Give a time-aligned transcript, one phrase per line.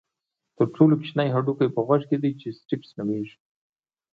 [0.57, 3.35] تر ټولو کوچنی هډوکی په غوږ کې دی چې سټیپس نومېږي.